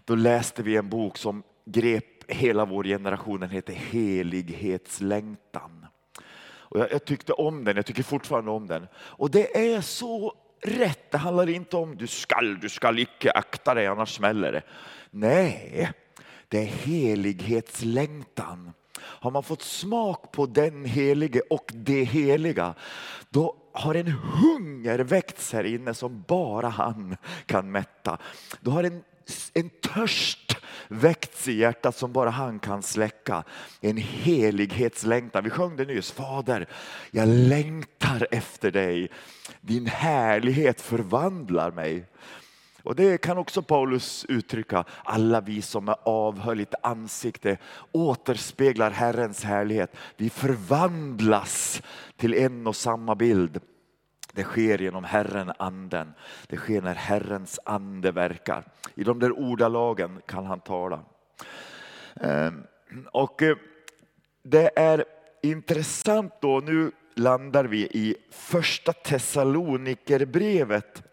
Då 0.06 0.16
läste 0.16 0.64
vi 0.64 0.78
en 0.78 0.90
bok 0.90 1.18
som 1.18 1.44
grep 1.66 2.32
hela 2.32 2.66
vår 2.66 2.84
generation. 2.84 3.40
Den 3.40 3.50
heter 3.50 3.74
Helighetslängtan. 3.74 5.86
Och 6.46 6.80
jag, 6.80 6.92
jag, 6.92 7.06
tyckte 7.06 7.34
om 7.34 7.64
den, 7.64 7.76
jag 7.76 7.86
tycker 7.86 8.04
fortfarande 8.04 8.52
om 8.52 8.68
den. 8.68 8.88
Och 8.96 9.32
det 9.32 9.74
är 9.74 9.82
så 9.82 10.36
rätt. 10.66 11.12
Det 11.12 11.18
handlar 11.18 11.50
inte 11.50 11.78
om 11.78 11.98
du 11.98 12.08
skall, 12.08 12.60
du 12.60 12.70
skall 12.70 13.00
icke 13.00 13.32
akta 13.32 13.74
dig 13.74 13.88
annars 13.88 14.16
smäller 14.16 14.52
det. 14.52 14.62
Nej, 15.12 15.92
det 16.48 16.58
är 16.58 16.66
helighetslängtan. 16.66 18.74
Har 19.00 19.32
man 19.32 19.44
fått 19.44 19.62
smak 19.62 20.32
på 20.32 20.46
den 20.46 20.86
helige 20.86 21.42
och 21.50 21.72
det 21.74 22.04
heliga, 22.04 22.74
då 23.30 23.56
har 23.74 23.96
en 23.96 24.12
hunger 24.12 25.00
väckts 25.00 25.54
här 25.54 25.64
inne 25.64 25.94
som 25.94 26.24
bara 26.28 26.70
han 26.70 27.18
kan 27.46 27.72
mätta. 27.72 28.18
Då 28.62 28.72
har 28.72 28.84
en, 28.84 29.04
en 29.54 29.70
törst 29.70 30.43
väckts 30.88 31.48
i 31.48 31.54
hjärtat 31.54 31.98
som 31.98 32.14
bara 32.14 32.30
han 32.30 32.60
kan 32.60 32.84
släcka. 32.84 33.44
En 33.82 33.98
helighetslängtan. 33.98 35.44
Vi 35.44 35.50
sjöng 35.50 35.76
det 35.76 35.86
nyss. 35.86 36.12
Fader, 36.12 36.68
jag 37.12 37.28
längtar 37.28 38.28
efter 38.32 38.72
dig. 38.72 39.10
Din 39.62 39.86
härlighet 39.86 40.82
förvandlar 40.82 41.72
mig. 41.72 42.06
Och 42.84 42.96
Det 42.96 43.18
kan 43.18 43.38
också 43.38 43.62
Paulus 43.62 44.26
uttrycka. 44.30 44.84
Alla 45.04 45.42
vi 45.42 45.62
som 45.62 45.86
med 45.86 45.96
avhöljt 46.04 46.74
ansikte 46.84 47.58
återspeglar 47.92 48.92
Herrens 48.92 49.44
härlighet. 49.44 49.96
Vi 50.18 50.30
förvandlas 50.30 51.82
till 52.18 52.34
en 52.34 52.68
och 52.68 52.76
samma 52.76 53.16
bild. 53.16 53.62
Det 54.36 54.44
sker 54.44 54.82
genom 54.82 55.04
Herren, 55.04 55.52
anden. 55.58 56.14
Det 56.48 56.58
sker 56.58 56.82
när 56.82 56.96
Herrens 56.96 57.60
ande 57.66 58.12
verkar. 58.12 58.64
I 58.96 59.04
de 59.04 59.20
där 59.20 59.40
ordalagen 59.40 60.22
kan 60.26 60.46
han 60.46 60.60
tala. 60.60 61.04
Ehm, 62.16 62.64
och 63.12 63.42
eh, 63.42 63.58
det 64.44 64.80
är 64.80 65.06
intressant 65.42 66.34
då, 66.42 66.60
nu 66.60 66.92
landar 67.16 67.66
vi 67.66 67.80
i 67.80 68.16
första 68.32 68.94
Thessalonikerbrevet 68.94 71.04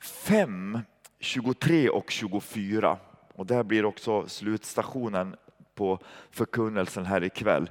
5, 0.00 0.78
23 1.20 1.88
och 1.88 2.10
24. 2.10 2.98
Och 3.34 3.46
där 3.46 3.62
blir 3.62 3.84
också 3.84 4.28
slutstationen 4.28 5.36
på 5.74 5.98
förkunnelsen 6.30 7.06
här 7.06 7.24
ikväll. 7.24 7.70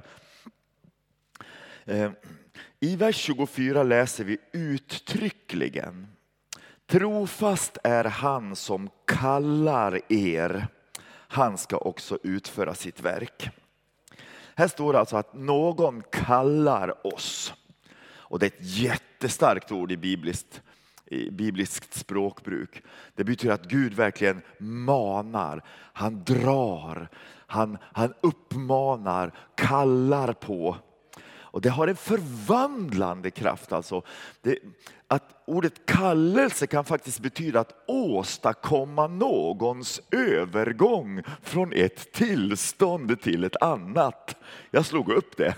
Ehm, 1.84 2.12
i 2.84 2.96
vers 2.96 3.16
24 3.16 3.82
läser 3.82 4.24
vi 4.24 4.38
uttryckligen 4.52 6.06
Trofast 6.86 7.78
är 7.84 8.04
han 8.04 8.56
som 8.56 8.90
kallar 9.04 10.00
er. 10.12 10.66
Han 11.08 11.58
ska 11.58 11.76
också 11.76 12.18
utföra 12.22 12.74
sitt 12.74 13.00
verk. 13.00 13.50
Här 14.54 14.68
står 14.68 14.92
det 14.92 14.98
alltså 14.98 15.16
att 15.16 15.34
någon 15.34 16.02
kallar 16.02 17.06
oss. 17.14 17.54
Och 18.06 18.38
det 18.38 18.46
är 18.46 18.50
ett 18.50 18.76
jättestarkt 18.76 19.72
ord 19.72 19.92
i 19.92 19.96
bibliskt, 19.96 20.62
i 21.06 21.30
bibliskt 21.30 21.94
språkbruk. 21.94 22.82
Det 23.14 23.24
betyder 23.24 23.54
att 23.54 23.68
Gud 23.68 23.94
verkligen 23.94 24.42
manar, 24.58 25.62
han 25.92 26.24
drar, 26.24 27.08
han, 27.46 27.78
han 27.82 28.14
uppmanar, 28.20 29.32
kallar 29.54 30.32
på. 30.32 30.76
Och 31.54 31.60
det 31.60 31.70
har 31.70 31.88
en 31.88 31.96
förvandlande 31.96 33.30
kraft. 33.30 33.72
Alltså. 33.72 34.02
Det, 34.42 34.58
att 35.08 35.42
ordet 35.44 35.86
kallelse 35.86 36.66
kan 36.66 36.84
faktiskt 36.84 37.20
betyda 37.20 37.60
att 37.60 37.84
åstadkomma 37.86 39.06
någons 39.06 40.00
övergång 40.10 41.22
från 41.42 41.72
ett 41.72 42.12
tillstånd 42.12 43.20
till 43.20 43.44
ett 43.44 43.62
annat. 43.62 44.36
Jag 44.70 44.86
slog 44.86 45.08
upp 45.08 45.36
det. 45.36 45.54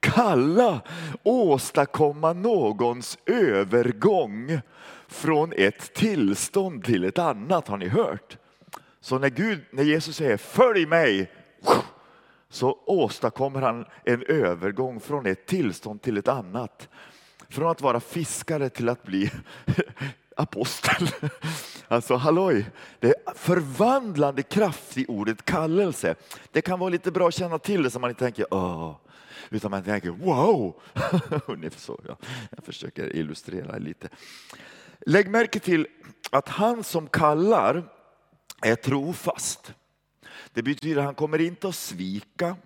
Kalla, 0.00 0.80
åstadkomma 1.22 2.32
någons 2.32 3.18
övergång 3.26 4.60
från 5.08 5.52
ett 5.56 5.94
tillstånd 5.94 6.84
till 6.84 7.04
ett 7.04 7.18
annat. 7.18 7.68
Har 7.68 7.76
ni 7.76 7.88
hört? 7.88 8.36
Så 9.00 9.18
när, 9.18 9.28
Gud, 9.28 9.60
när 9.70 9.82
Jesus 9.82 10.16
säger 10.16 10.36
följ 10.36 10.86
mig 10.86 11.30
så 12.50 12.78
åstadkommer 12.86 13.60
han 13.60 13.84
en 14.04 14.22
övergång 14.22 15.00
från 15.00 15.26
ett 15.26 15.46
tillstånd 15.46 16.02
till 16.02 16.16
ett 16.16 16.28
annat. 16.28 16.88
Från 17.48 17.70
att 17.70 17.80
vara 17.80 18.00
fiskare 18.00 18.68
till 18.68 18.88
att 18.88 19.02
bli 19.02 19.30
apostel. 20.36 21.08
Alltså 21.88 22.14
halloj, 22.14 22.70
det 23.00 23.08
är 23.08 23.34
förvandlande 23.34 24.42
kraft 24.42 24.98
i 24.98 25.06
ordet 25.08 25.44
kallelse. 25.44 26.14
Det 26.52 26.60
kan 26.62 26.78
vara 26.78 26.90
lite 26.90 27.10
bra 27.10 27.28
att 27.28 27.34
känna 27.34 27.58
till 27.58 27.82
det 27.82 27.90
så 27.90 27.98
man 27.98 28.10
inte 28.10 28.24
tänker 28.24 28.54
åh, 28.54 28.96
utan 29.50 29.70
man 29.70 29.82
tänker 29.82 30.10
wow. 30.10 30.80
Jag 32.50 32.64
försöker 32.64 33.16
illustrera 33.16 33.78
lite. 33.78 34.08
Lägg 35.06 35.30
märke 35.30 35.60
till 35.60 35.86
att 36.30 36.48
han 36.48 36.84
som 36.84 37.08
kallar 37.08 37.88
är 38.62 38.74
trofast. 38.74 39.74
Det 40.58 40.62
betyder 40.62 41.00
att 41.00 41.04
han 41.04 41.14
kommer 41.14 41.40
inte 41.40 41.68
att 41.68 41.74
svika, 41.74 42.56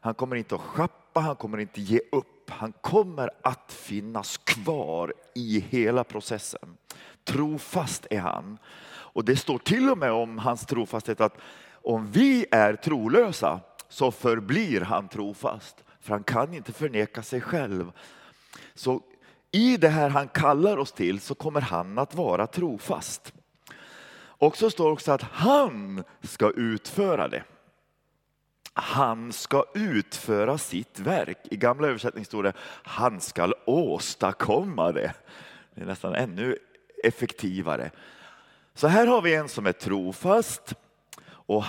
han 0.00 0.14
kommer 0.14 0.36
inte 0.36 0.54
att 0.54 0.60
schappa, 0.60 1.20
han 1.20 1.36
kommer 1.36 1.58
inte 1.58 1.80
ge 1.80 2.00
upp. 2.12 2.50
Han 2.50 2.72
kommer 2.72 3.30
att 3.42 3.72
finnas 3.72 4.36
kvar 4.36 5.14
i 5.34 5.60
hela 5.60 6.04
processen. 6.04 6.76
Trofast 7.24 8.06
är 8.10 8.20
han. 8.20 8.58
Och 8.88 9.24
det 9.24 9.36
står 9.36 9.58
till 9.58 9.90
och 9.90 9.98
med 9.98 10.12
om 10.12 10.38
hans 10.38 10.66
trofasthet 10.66 11.20
att 11.20 11.36
om 11.70 12.10
vi 12.10 12.46
är 12.50 12.76
trolösa 12.76 13.60
så 13.88 14.10
förblir 14.10 14.80
han 14.80 15.08
trofast. 15.08 15.84
För 16.00 16.10
han 16.10 16.24
kan 16.24 16.54
inte 16.54 16.72
förneka 16.72 17.22
sig 17.22 17.40
själv. 17.40 17.92
Så 18.74 19.02
i 19.50 19.76
det 19.76 19.88
här 19.88 20.08
han 20.08 20.28
kallar 20.28 20.76
oss 20.76 20.92
till 20.92 21.20
så 21.20 21.34
kommer 21.34 21.60
han 21.60 21.98
att 21.98 22.14
vara 22.14 22.46
trofast. 22.46 23.32
Och 24.38 24.56
så 24.56 24.70
står 24.70 24.90
också 24.90 25.12
att 25.12 25.22
han 25.22 26.04
ska 26.22 26.50
utföra 26.50 27.28
det. 27.28 27.44
Han 28.72 29.32
ska 29.32 29.64
utföra 29.74 30.58
sitt 30.58 31.00
verk. 31.00 31.38
I 31.50 31.56
gamla 31.56 31.88
översättning 31.88 32.24
står 32.24 32.42
det 32.42 32.52
han 32.82 33.20
ska 33.20 33.52
åstadkomma 33.64 34.92
det. 34.92 35.14
Det 35.74 35.80
är 35.80 35.86
nästan 35.86 36.14
ännu 36.14 36.58
effektivare. 37.04 37.90
Så 38.74 38.86
här 38.86 39.06
har 39.06 39.22
vi 39.22 39.34
en 39.34 39.48
som 39.48 39.66
är 39.66 39.72
trofast 39.72 40.74
och 41.30 41.64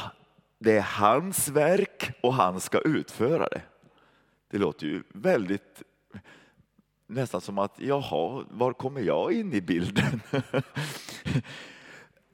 det 0.60 0.78
är 0.78 0.82
hans 0.82 1.50
verk 1.50 2.12
och 2.22 2.34
han 2.34 2.60
ska 2.60 2.80
utföra 2.80 3.48
det. 3.48 3.62
Det 4.52 4.58
låter 4.58 4.88
ju 4.88 5.04
väldigt 5.14 5.84
nästan 7.08 7.42
som 7.42 7.58
att 7.58 7.74
jaha, 7.78 8.46
var 8.50 8.74
kommer 8.74 9.02
jag 9.02 9.34
in 9.34 9.54
i 9.54 9.62
bilden? 9.62 10.22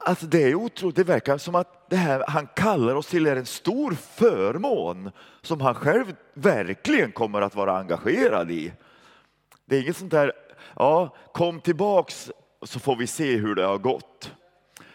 Alltså 0.06 0.26
det 0.26 0.42
är 0.42 0.54
otroligt, 0.54 0.96
det 0.96 1.04
verkar 1.04 1.38
som 1.38 1.54
att 1.54 1.90
det 1.90 1.96
här 1.96 2.24
han 2.28 2.46
kallar 2.46 2.94
oss 2.94 3.06
till 3.06 3.26
är 3.26 3.36
en 3.36 3.46
stor 3.46 3.92
förmån 3.92 5.10
som 5.42 5.60
han 5.60 5.74
själv 5.74 6.16
verkligen 6.34 7.12
kommer 7.12 7.42
att 7.42 7.54
vara 7.54 7.78
engagerad 7.78 8.50
i. 8.50 8.72
Det 9.64 9.76
är 9.76 9.82
inget 9.82 9.96
sånt 9.96 10.10
där, 10.10 10.32
ja 10.76 11.16
kom 11.32 11.60
tillbaks 11.60 12.30
så 12.62 12.78
får 12.78 12.96
vi 12.96 13.06
se 13.06 13.36
hur 13.36 13.54
det 13.54 13.64
har 13.64 13.78
gått. 13.78 14.32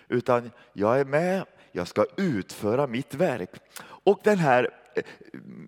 utan 0.07 0.51
jag 0.73 0.99
är 0.99 1.05
med, 1.05 1.45
jag 1.71 1.87
ska 1.87 2.05
utföra 2.17 2.87
mitt 2.87 3.13
verk. 3.13 3.51
Och 3.83 4.19
den 4.23 4.37
här 4.37 4.69
eh, 4.95 5.03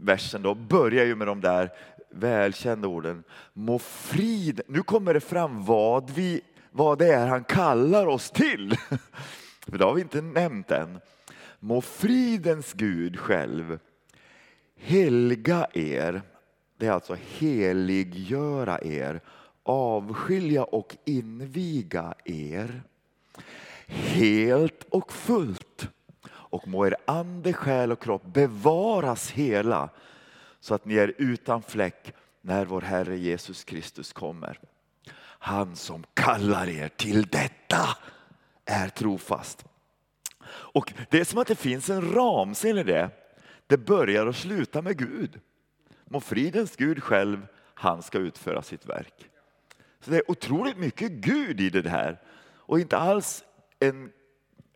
versen 0.01 0.41
då 0.41 0.55
börjar 0.55 1.05
ju 1.05 1.15
med 1.15 1.27
de 1.27 1.41
där 1.41 1.69
välkända 2.09 2.88
orden. 2.88 3.23
Må 3.53 3.79
frid, 3.79 4.62
nu 4.67 4.83
kommer 4.83 5.13
det 5.13 5.19
fram 5.19 5.65
vad, 5.65 6.09
vi, 6.09 6.41
vad 6.74 6.98
det 6.98 7.13
är 7.13 7.27
han 7.27 7.44
kallar 7.44 8.08
oss 8.08 8.32
till. 8.32 8.77
För 9.68 9.77
det 9.77 9.86
har 9.86 9.94
vi 9.94 10.01
inte 10.01 10.22
nämnt 10.22 10.72
än. 10.72 11.00
Må 11.60 11.82
fridens 11.82 12.74
Gud 12.74 13.20
själv 13.20 13.80
helga 14.84 15.68
er, 15.74 16.22
det 16.77 16.88
är 16.88 16.92
alltså 16.92 17.18
heliggöra 17.38 18.80
er, 18.82 19.22
avskilja 19.63 20.63
och 20.63 20.98
inviga 21.06 22.13
er 22.25 22.84
helt 23.88 24.84
och 24.89 25.13
fullt. 25.13 25.89
Och 26.32 26.68
må 26.68 26.88
er 26.88 26.96
ande, 27.06 27.53
själ 27.53 27.92
och 27.92 28.01
kropp 28.01 28.25
bevaras 28.25 29.32
hela 29.32 29.89
så 30.60 30.75
att 30.75 30.86
ni 30.86 30.96
är 30.96 31.13
utan 31.18 31.62
fläck 31.62 32.13
när 32.42 32.65
vår 32.65 32.82
Herre 32.82 33.18
Jesus 33.18 33.63
Kristus 33.63 34.13
kommer. 34.13 34.60
Han 35.45 35.75
som 35.75 36.03
kallar 36.13 36.69
er 36.69 36.88
till 36.88 37.23
detta 37.23 37.97
är 38.65 38.89
trofast. 38.89 39.65
Och 40.47 40.93
Det 41.09 41.19
är 41.19 41.23
som 41.23 41.39
att 41.39 41.47
det 41.47 41.55
finns 41.55 41.89
en 41.89 42.13
ram, 42.13 42.55
ser 42.55 42.73
ni 42.73 42.83
det? 42.83 43.09
Det 43.67 43.77
börjar 43.77 44.25
och 44.25 44.35
slutar 44.35 44.81
med 44.81 44.97
Gud. 44.97 45.39
Må 46.05 46.19
fridens 46.19 46.75
Gud 46.75 47.03
själv, 47.03 47.47
han 47.73 48.03
ska 48.03 48.17
utföra 48.17 48.62
sitt 48.62 48.85
verk. 48.85 49.29
Så 50.00 50.12
Det 50.12 50.17
är 50.17 50.31
otroligt 50.31 50.77
mycket 50.77 51.12
Gud 51.12 51.62
i 51.62 51.69
det 51.69 51.89
här 51.89 52.21
och 52.55 52.79
inte 52.79 52.97
alls 52.97 53.43
en 53.79 54.12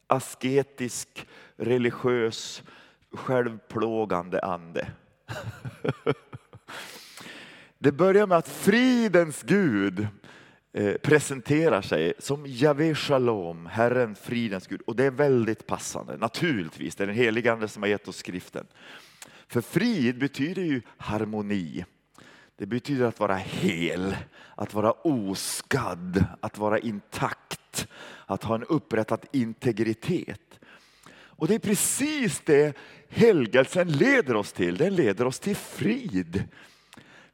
asketisk, 0.07 1.27
religiös, 1.55 2.63
självplågande 3.11 4.41
ande. 4.41 4.91
Det 7.77 7.91
börjar 7.91 8.27
med 8.27 8.37
att 8.37 8.47
fridens 8.47 9.43
Gud 9.43 10.07
Eh, 10.77 10.93
presenterar 10.93 11.81
sig 11.81 12.13
som 12.19 12.45
Javé 12.47 12.95
Shalom, 12.95 13.65
Herren 13.65 14.15
fridens 14.15 14.67
Gud. 14.67 14.81
Och 14.81 14.95
det 14.95 15.05
är 15.05 15.11
väldigt 15.11 15.67
passande, 15.67 16.17
naturligtvis. 16.17 16.95
Det 16.95 17.03
är 17.03 17.07
den 17.07 17.15
helige 17.15 17.53
Ande 17.53 17.67
som 17.67 17.83
har 17.83 17.89
gett 17.89 18.07
oss 18.07 18.17
skriften. 18.17 18.67
För 19.47 19.61
frid 19.61 20.19
betyder 20.19 20.61
ju 20.61 20.81
harmoni. 20.97 21.85
Det 22.55 22.65
betyder 22.65 23.05
att 23.05 23.19
vara 23.19 23.35
hel, 23.35 24.15
att 24.55 24.73
vara 24.73 24.91
oskadd, 24.91 26.25
att 26.41 26.57
vara 26.57 26.79
intakt, 26.79 27.87
att 28.25 28.43
ha 28.43 28.55
en 28.55 28.63
upprättad 28.63 29.25
integritet. 29.31 30.59
Och 31.09 31.47
det 31.47 31.55
är 31.55 31.59
precis 31.59 32.41
det 32.45 32.77
helgelsen 33.09 33.91
leder 33.91 34.35
oss 34.35 34.53
till. 34.53 34.77
Den 34.77 34.95
leder 34.95 35.25
oss 35.25 35.39
till 35.39 35.55
frid. 35.55 36.43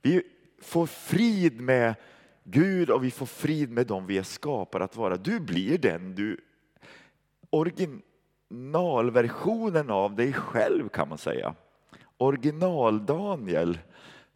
Vi 0.02 0.24
får 0.62 0.86
frid 0.86 1.62
med 1.62 1.96
Gud 2.44 2.90
och 2.90 3.04
vi 3.04 3.12
får 3.12 3.26
frid 3.26 3.72
med 3.72 3.88
dem 3.88 4.06
vi 4.06 4.18
är 4.18 4.24
skapade 4.24 4.86
att 4.86 4.96
vara. 4.96 5.18
Du 5.18 5.40
blir 5.40 5.78
den 5.78 6.16
du 6.16 6.38
originalversionen 7.50 9.90
av 9.90 10.16
dig 10.16 10.34
själv 10.34 10.90
kan 10.90 11.10
man 11.10 11.18
säga. 11.18 11.56
Original-Daniel 12.18 13.80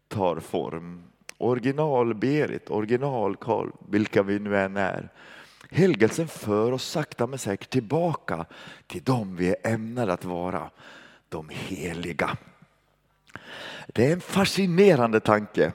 tar 0.07 0.39
form. 0.39 1.03
Original-Berit, 1.37 2.69
original-Karl, 2.69 3.71
vilka 3.89 4.23
vi 4.23 4.39
nu 4.39 4.57
än 4.57 4.77
är. 4.77 5.09
Helgelsen 5.69 6.27
för 6.27 6.71
oss 6.71 6.83
sakta 6.83 7.27
men 7.27 7.39
säkert 7.39 7.69
tillbaka 7.69 8.45
till 8.87 9.03
dem 9.03 9.35
vi 9.35 9.49
är 9.49 9.73
ämnade 9.73 10.13
att 10.13 10.25
vara, 10.25 10.69
de 11.29 11.49
heliga. 11.49 12.37
Det 13.87 14.07
är 14.07 14.13
en 14.13 14.21
fascinerande 14.21 15.19
tanke. 15.19 15.73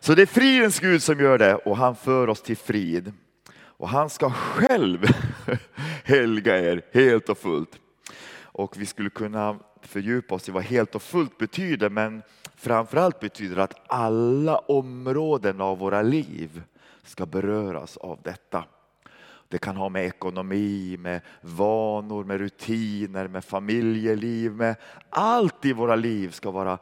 Så 0.00 0.14
det 0.14 0.22
är 0.22 0.26
fridens 0.26 0.80
Gud 0.80 1.02
som 1.02 1.20
gör 1.20 1.38
det 1.38 1.54
och 1.54 1.76
han 1.76 1.96
för 1.96 2.28
oss 2.28 2.42
till 2.42 2.56
frid. 2.56 3.12
Och 3.56 3.88
han 3.88 4.10
ska 4.10 4.30
själv 4.30 5.06
helga 6.04 6.58
er 6.58 6.82
helt 6.92 7.28
och 7.28 7.38
fullt. 7.38 7.78
Och 8.38 8.76
vi 8.76 8.86
skulle 8.86 9.10
kunna 9.10 9.58
fördjupa 9.82 10.34
oss 10.34 10.48
i 10.48 10.52
vad 10.52 10.62
helt 10.62 10.94
och 10.94 11.02
fullt 11.02 11.38
betyder 11.38 11.90
men 11.90 12.22
framförallt 12.56 13.20
betyder 13.20 13.56
det 13.56 13.62
att 13.62 13.80
alla 13.86 14.58
områden 14.58 15.60
av 15.60 15.78
våra 15.78 16.02
liv 16.02 16.62
ska 17.04 17.26
beröras 17.26 17.96
av 17.96 18.20
detta. 18.22 18.64
Det 19.48 19.58
kan 19.58 19.76
ha 19.76 19.88
med 19.88 20.04
ekonomi, 20.04 20.96
med 21.00 21.20
vanor, 21.40 22.24
med 22.24 22.38
rutiner, 22.38 23.28
med 23.28 23.44
familjeliv, 23.44 24.52
med 24.52 24.76
allt 25.10 25.64
i 25.64 25.72
våra 25.72 25.96
liv 25.96 26.30
ska 26.30 26.50
vara 26.50 26.78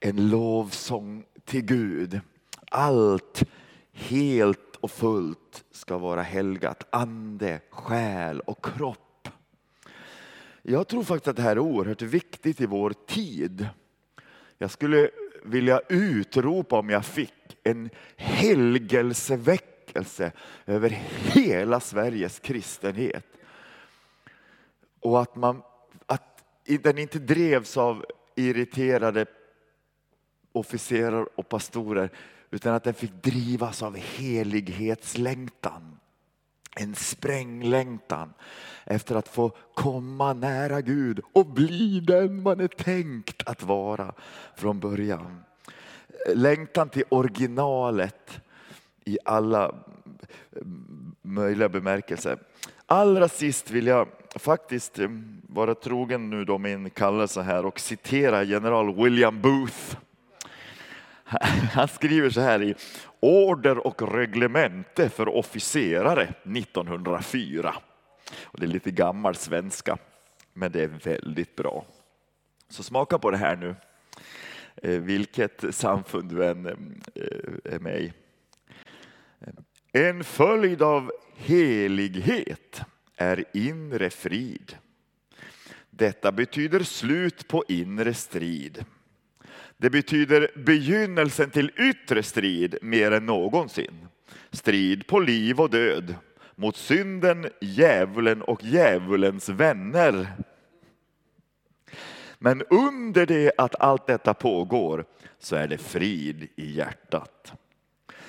en 0.00 0.30
lovsång 0.30 1.24
till 1.44 1.62
Gud. 1.62 2.20
Allt 2.70 3.42
helt 3.92 4.76
och 4.80 4.90
fullt 4.90 5.64
ska 5.70 5.98
vara 5.98 6.22
helgat, 6.22 6.86
ande, 6.90 7.60
själ 7.70 8.40
och 8.40 8.64
kropp. 8.64 9.28
Jag 10.62 10.88
tror 10.88 11.02
faktiskt 11.02 11.28
att 11.28 11.36
det 11.36 11.42
här 11.42 11.56
är 11.56 11.58
oerhört 11.58 12.02
viktigt 12.02 12.60
i 12.60 12.66
vår 12.66 12.94
tid. 13.06 13.68
Jag 14.58 14.70
skulle 14.70 15.10
vilja 15.42 15.80
utropa 15.88 16.78
om 16.78 16.90
jag 16.90 17.04
fick 17.04 17.58
en 17.62 17.90
helgelseväckelse 18.16 20.32
över 20.66 20.88
hela 21.18 21.80
Sveriges 21.80 22.38
kristenhet. 22.38 23.26
Och 25.00 25.22
att, 25.22 25.36
man, 25.36 25.62
att 26.06 26.44
den 26.64 26.98
inte 26.98 27.18
drevs 27.18 27.76
av 27.76 28.04
irriterade 28.34 29.26
officerare 30.52 31.26
och 31.34 31.48
pastorer 31.48 32.10
utan 32.50 32.74
att 32.74 32.84
den 32.84 32.94
fick 32.94 33.22
drivas 33.22 33.82
av 33.82 33.96
helighetslängtan. 33.96 35.98
En 36.76 36.94
spränglängtan 36.94 38.32
efter 38.84 39.14
att 39.14 39.28
få 39.28 39.52
komma 39.74 40.32
nära 40.32 40.80
Gud 40.80 41.20
och 41.32 41.46
bli 41.46 42.00
den 42.00 42.42
man 42.42 42.60
är 42.60 42.68
tänkt 42.68 43.48
att 43.48 43.62
vara 43.62 44.14
från 44.56 44.80
början. 44.80 45.44
Längtan 46.34 46.88
till 46.88 47.04
originalet 47.08 48.40
i 49.04 49.18
alla 49.24 49.74
möjliga 51.22 51.68
bemärkelser. 51.68 52.38
Allra 52.86 53.28
sist 53.28 53.70
vill 53.70 53.86
jag 53.86 54.08
faktiskt 54.34 54.98
eh, 54.98 55.08
vara 55.48 55.74
trogen 55.74 56.30
nu 56.30 56.44
då 56.44 56.58
min 56.58 56.90
kallelse 56.90 57.42
här 57.42 57.66
och 57.66 57.80
citera 57.80 58.42
general 58.42 58.94
William 58.94 59.40
Booth 59.40 59.96
Han 61.72 61.88
skriver 61.88 62.30
så 62.30 62.40
här 62.40 62.62
i 62.62 62.74
Order 63.20 63.86
och 63.86 64.14
reglemente 64.14 65.08
för 65.08 65.28
officerare 65.28 66.22
1904. 66.22 67.74
Och 68.42 68.60
det 68.60 68.66
är 68.66 68.68
lite 68.68 68.90
gammal 68.90 69.34
svenska, 69.34 69.98
men 70.52 70.72
det 70.72 70.82
är 70.82 70.88
väldigt 70.88 71.56
bra. 71.56 71.86
Så 72.68 72.82
smaka 72.82 73.18
på 73.18 73.30
det 73.30 73.36
här 73.36 73.56
nu, 73.56 73.74
eh, 74.82 75.00
vilket 75.00 75.64
samfund 75.74 76.30
du 76.30 76.46
än 76.46 76.66
eh, 76.66 77.74
är 77.74 77.78
med 77.78 78.00
i. 78.00 78.12
En 79.92 80.24
följd 80.24 80.82
av 80.82 81.12
helighet 81.36 82.82
är 83.16 83.44
inre 83.52 84.10
frid. 84.10 84.76
Detta 85.90 86.32
betyder 86.32 86.80
slut 86.80 87.48
på 87.48 87.64
inre 87.68 88.14
strid. 88.14 88.84
Det 89.80 89.90
betyder 89.90 90.50
begynnelsen 90.56 91.50
till 91.50 91.72
yttre 91.76 92.22
strid 92.22 92.78
mer 92.82 93.10
än 93.10 93.26
någonsin. 93.26 94.06
Strid 94.50 95.06
på 95.06 95.20
liv 95.20 95.60
och 95.60 95.70
död 95.70 96.14
mot 96.54 96.76
synden, 96.76 97.48
djävulen 97.60 98.42
och 98.42 98.64
djävulens 98.64 99.48
vänner. 99.48 100.32
Men 102.38 102.62
under 102.62 103.26
det 103.26 103.52
att 103.58 103.80
allt 103.80 104.06
detta 104.06 104.34
pågår 104.34 105.04
så 105.38 105.56
är 105.56 105.68
det 105.68 105.78
frid 105.78 106.48
i 106.56 106.76
hjärtat. 106.76 107.52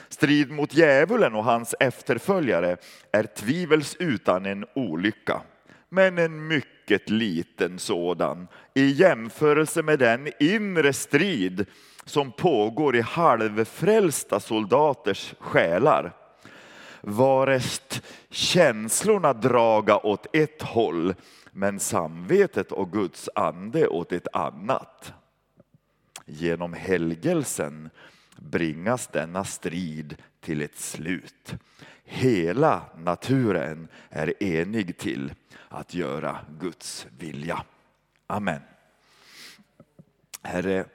Strid 0.10 0.52
mot 0.52 0.74
djävulen 0.74 1.36
och 1.36 1.44
hans 1.44 1.76
efterföljare 1.80 2.78
är 3.12 3.24
tvivelsutan 3.24 4.46
en 4.46 4.66
olycka 4.76 5.42
men 5.90 6.18
en 6.18 6.48
mycket 6.48 7.10
liten 7.10 7.80
sådan 7.80 8.48
i 8.74 8.86
jämförelse 8.86 9.84
med 9.84 10.00
den 10.00 10.32
inre 10.40 10.94
strid 10.94 11.66
som 12.06 12.32
pågår 12.32 12.96
i 12.96 13.02
halvfrälsta 13.02 14.40
soldaters 14.40 15.34
själar. 15.40 16.16
Varest 17.02 18.04
känslorna 18.30 19.34
draga 19.34 19.98
åt 19.98 20.36
ett 20.36 20.62
håll 20.62 21.16
men 21.52 21.80
samvetet 21.80 22.72
och 22.72 22.92
Guds 22.92 23.30
ande 23.36 23.88
åt 23.88 24.12
ett 24.12 24.36
annat. 24.36 25.14
Genom 26.26 26.74
helgelsen 26.74 27.90
bringas 28.42 29.08
denna 29.08 29.44
strid 29.44 30.16
till 30.40 30.62
ett 30.62 30.78
slut. 30.78 31.56
Hela 32.04 32.86
naturen 32.98 33.88
är 34.10 34.44
enig 34.44 34.98
till 34.98 35.34
att 35.70 35.94
göra 35.94 36.40
Guds 36.60 37.08
vilja. 37.18 37.64
Amen. 38.28 38.62
Herre, 40.42 40.86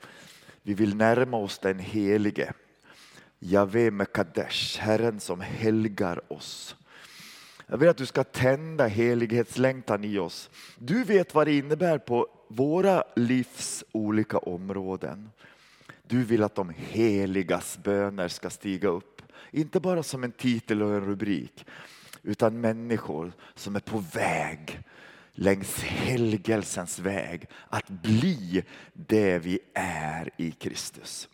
vi 0.63 0.75
vill 0.75 0.97
närma 0.97 1.37
oss 1.37 1.59
den 1.59 1.79
helige. 1.79 2.53
Jave 3.39 3.91
Mekadesh, 3.91 4.81
Herren 4.81 5.21
som 5.21 5.41
helgar 5.41 6.33
oss. 6.33 6.77
Jag 7.67 7.79
vill 7.79 7.89
att 7.89 7.97
du 7.97 8.07
ska 8.07 8.25
tända 8.25 8.87
helighetslängtan 8.87 10.05
i 10.05 10.19
oss. 10.19 10.51
Du 10.79 11.05
vet 11.05 11.35
vad 11.35 11.47
det 11.47 11.59
innebär 11.59 11.99
på 11.99 12.29
våra 12.49 13.05
livs 13.17 13.85
olika 13.93 14.39
områden. 14.39 15.31
Du 16.09 16.25
vill 16.25 16.43
att 16.43 16.55
de 16.55 16.73
heligas 16.77 17.79
böner 17.83 18.29
ska 18.29 18.51
stiga 18.51 18.89
upp. 18.89 19.23
Inte 19.51 19.81
bara 19.81 20.03
som 20.03 20.25
en 20.25 20.33
titel 20.33 20.83
och 20.83 20.95
en 20.95 21.05
rubrik, 21.07 21.67
utan 22.23 22.61
människor 22.61 23.33
som 23.55 23.77
är 23.77 23.81
på 23.81 23.99
väg 23.99 24.81
längs 25.33 25.83
helgelsens 25.83 26.99
väg 26.99 27.49
att 27.69 27.89
bli 27.89 28.65
det 28.93 29.39
vi 29.39 29.59
är 29.75 30.31
i 30.37 30.51
Kristus. 30.51 31.29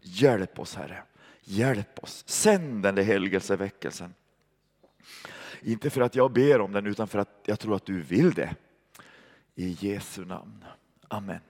Hjälp 0.00 0.58
oss 0.58 0.74
Herre, 0.74 1.02
hjälp 1.44 2.02
oss. 2.02 2.24
Sänd 2.26 2.82
den 2.82 2.94
där 2.94 3.02
helgelseväckelsen. 3.02 4.14
Inte 5.62 5.90
för 5.90 6.00
att 6.00 6.14
jag 6.14 6.32
ber 6.32 6.60
om 6.60 6.72
den 6.72 6.86
utan 6.86 7.08
för 7.08 7.18
att 7.18 7.40
jag 7.44 7.60
tror 7.60 7.76
att 7.76 7.86
du 7.86 8.02
vill 8.02 8.32
det. 8.32 8.54
I 9.54 9.76
Jesu 9.80 10.24
namn. 10.24 10.64
Amen. 11.08 11.40